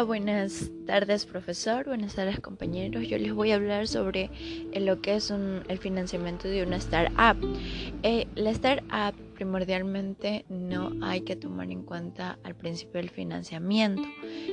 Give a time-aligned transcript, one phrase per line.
[0.00, 3.08] Buenas tardes profesor, buenas tardes compañeros.
[3.08, 4.28] Yo les voy a hablar sobre
[4.72, 7.38] eh, lo que es el financiamiento de una startup.
[8.02, 14.02] Eh, la startup primordialmente no hay que tomar en cuenta al principio el financiamiento,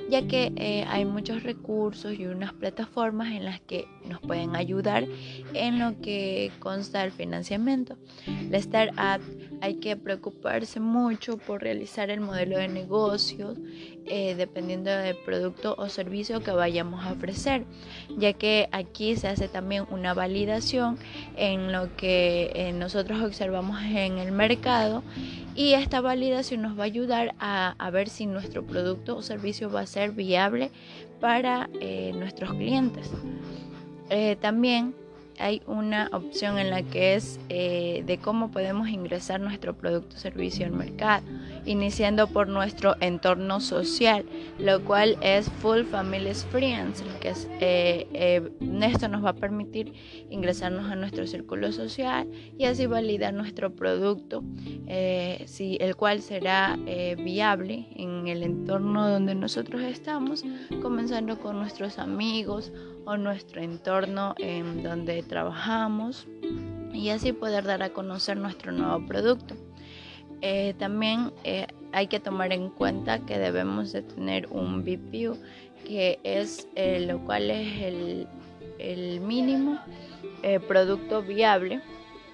[0.10, 5.06] ya que eh, hay muchos recursos y unas plataformas en las que nos pueden ayudar
[5.54, 7.98] en lo que consta el financiamiento.
[8.50, 9.22] La startup
[9.62, 13.58] hay que preocuparse mucho por realizar el modelo de negocios
[14.06, 17.66] eh, dependiendo del producto o servicio que vayamos a ofrecer,
[18.18, 21.00] ya que aquí se hace también una validación
[21.36, 25.02] en lo que eh, nosotros observamos en el mercado
[25.56, 29.82] y esta validación nos va a ayudar a, ver si nuestro producto o servicio va
[29.82, 30.70] a ser viable
[31.20, 33.12] para eh, nuestros clientes.
[34.12, 34.94] Eh, también
[35.40, 40.20] hay una opción en la que es eh, de cómo podemos ingresar nuestro producto o
[40.20, 41.26] servicio al mercado,
[41.66, 44.26] iniciando por nuestro entorno social,
[44.60, 48.50] lo cual es Full Family Experience, que es, eh, eh,
[48.82, 49.94] esto nos va a permitir
[50.30, 52.28] ingresarnos a nuestro círculo social
[52.58, 54.44] y así validar nuestro producto,
[55.46, 56.78] si, el cual será
[57.18, 60.44] viable en el entorno donde nosotros estamos,
[60.82, 62.74] comenzando con nuestros amigos
[63.06, 66.28] o nuestro entorno en donde trabajamos
[66.94, 69.56] y así poder dar a conocer nuestro nuevo producto.
[70.42, 75.38] Eh, también eh, hay que tomar en cuenta que debemos de tener un BPU
[75.86, 78.28] que es eh, lo cual es el,
[78.80, 79.80] el mínimo
[80.68, 81.82] producto viable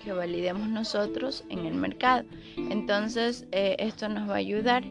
[0.04, 2.24] que validemos nosotros en el mercado.
[2.56, 4.84] Entonces esto nos va a ayudar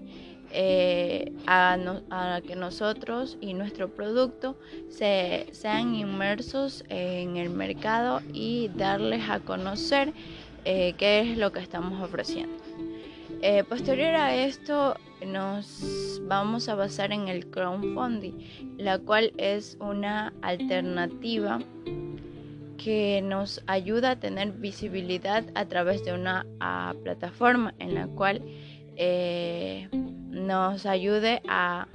[0.56, 4.56] eh, a, que nosotros y nuestro producto
[4.88, 10.12] se, sean inmersos en el mercado y darles a conocer
[10.64, 12.56] eh, qué es lo que estamos ofreciendo.
[13.42, 14.96] Eh, posterior a esto
[15.26, 21.58] nos vamos a basar en el crowdfunding, la cual es una alternativa
[22.76, 26.46] que nos ayuda a tener visibilidad a través de una
[27.02, 28.40] plataforma en la cual
[30.30, 31.86] nos ayude a,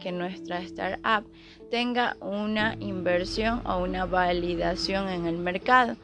[0.00, 1.28] que nuestra startup
[1.70, 5.96] tenga una inversión o una validación en el mercado,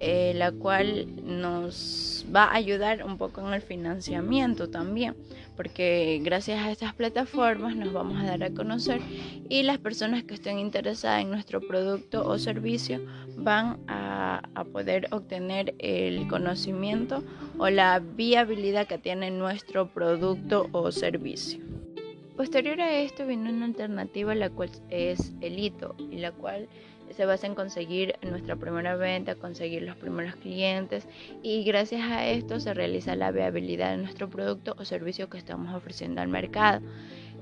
[0.00, 5.14] eh, la cual nos va a ayudar un poco en el financiamiento también,
[5.56, 9.00] porque gracias a estas plataformas nos vamos a dar a conocer
[9.48, 13.00] y las personas que estén interesadas en nuestro producto o servicio
[13.36, 17.22] van a, poder obtener el conocimiento
[17.58, 21.60] o la viabilidad que tiene nuestro producto o servicio.
[22.36, 26.68] Posterior a esto viene una alternativa la cual es el hito y la cual
[27.16, 31.08] se basa en conseguir nuestra primera venta, conseguir los primeros clientes
[31.42, 35.74] y gracias a esto se realiza la viabilidad de nuestro producto o servicio que estamos
[35.74, 36.82] ofreciendo al mercado.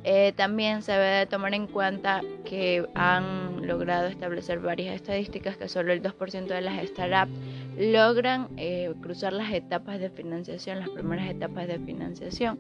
[0.07, 5.95] Eh, también se debe tomar en cuenta que han logrado establecer varias estadísticas que solo
[5.95, 7.33] el 2% de las startups
[7.79, 12.59] logran eh, cruzar las etapas de financiación, las primeras etapas de financiación.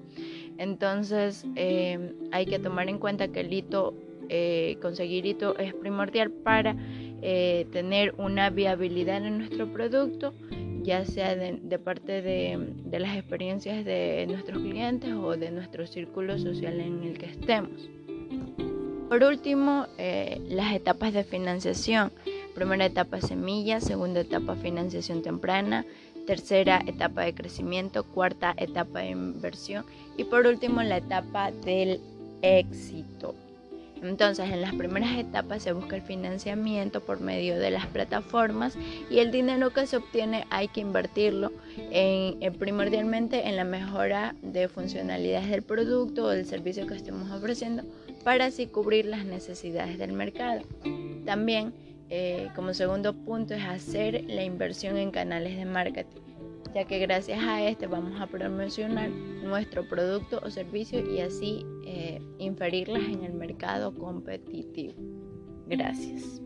[0.56, 3.94] Entonces eh, hay que tomar en cuenta que el hito,
[4.80, 6.74] conseguir hito es primordial para
[7.72, 10.34] tener una viabilidad en nuestro producto
[10.84, 16.78] ya sea de, parte de, las experiencias de nuestros clientes o de nuestro círculo social
[16.78, 17.88] en el que estemos.
[19.08, 22.12] Por último, eh, las etapas de financiación.
[22.54, 25.84] Primera etapa semilla, segunda etapa financiación temprana,
[26.26, 29.84] tercera etapa de crecimiento, cuarta etapa de inversión
[30.16, 32.00] y por último la etapa del
[32.42, 33.34] éxito.
[34.02, 38.76] Entonces, en las primeras etapas se busca el financiamiento por medio de las plataformas
[39.10, 44.68] y el dinero que se obtiene hay que invertirlo en, primordialmente en la mejora de
[44.68, 47.84] funcionalidades del producto o del servicio que estemos ofreciendo
[48.24, 50.62] para así cubrir las necesidades del mercado.
[51.24, 51.72] También,
[52.10, 56.24] eh, como segundo punto, es hacer la inversión en canales de marketing
[56.74, 62.20] ya que gracias a este vamos a promocionar nuestro producto o servicio y así eh,
[62.38, 64.94] inferirlas en el mercado competitivo.
[65.66, 66.40] Gracias.